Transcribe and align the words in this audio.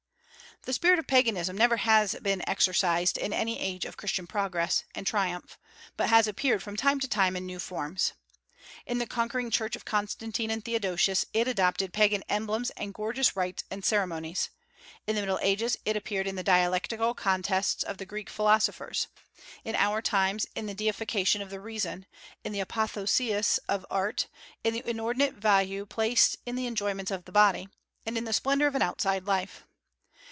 The 0.63 0.73
spirit 0.73 0.99
of 0.99 1.07
Paganism 1.07 1.57
never 1.57 1.75
has 1.77 2.13
been 2.21 2.47
exorcised 2.47 3.17
in 3.17 3.33
any 3.33 3.59
age 3.59 3.83
of 3.83 3.97
Christian 3.97 4.27
progress 4.27 4.83
and 4.93 5.07
triumph, 5.07 5.57
but 5.97 6.09
has 6.11 6.27
appeared 6.27 6.61
from 6.61 6.75
time 6.75 6.99
to 6.99 7.07
time 7.07 7.35
in 7.35 7.47
new 7.47 7.57
forms. 7.57 8.13
In 8.85 8.99
the 8.99 9.07
conquering 9.07 9.49
Church 9.49 9.75
of 9.75 9.85
Constantine 9.85 10.51
and 10.51 10.63
Theodosius 10.63 11.25
it 11.33 11.47
adopted 11.47 11.93
Pagan 11.93 12.23
emblems 12.29 12.69
and 12.77 12.93
gorgeous 12.93 13.35
rites 13.35 13.63
and 13.71 13.83
ceremonies; 13.83 14.51
in 15.07 15.15
the 15.15 15.23
Middle 15.23 15.39
Ages 15.41 15.77
it 15.83 15.97
appeared 15.97 16.27
in 16.27 16.35
the 16.35 16.43
dialectical 16.43 17.15
contests 17.15 17.81
of 17.81 17.97
the 17.97 18.05
Greek 18.05 18.29
philosophers; 18.29 19.07
in 19.63 19.73
our 19.73 19.99
times 19.99 20.45
in 20.53 20.67
the 20.67 20.75
deification 20.75 21.41
of 21.41 21.49
the 21.49 21.59
reason, 21.59 22.05
in 22.43 22.51
the 22.51 22.59
apotheosis 22.59 23.57
of 23.67 23.83
art, 23.89 24.27
in 24.63 24.75
the 24.75 24.87
inordinate 24.87 25.33
value 25.33 25.87
placed 25.87 26.37
on 26.45 26.53
the 26.53 26.67
enjoyments 26.67 27.09
of 27.09 27.25
the 27.25 27.31
body, 27.31 27.67
and 28.05 28.15
in 28.15 28.25
the 28.25 28.31
splendor 28.33 28.67
of 28.67 28.75
an 28.75 28.83
outside 28.83 29.25
life. 29.25 29.65